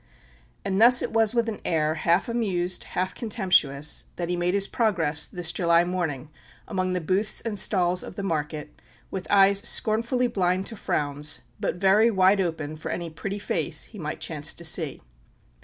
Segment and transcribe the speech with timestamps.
[0.65, 4.67] And thus it was with an air, half amused, half contemptuous, that he made his
[4.67, 6.31] progress this July morning
[6.67, 11.75] among the booths and stalls of the market, with eyes scornfully blind to frowns, but
[11.75, 15.03] very wide open for any pretty face he might chance to see.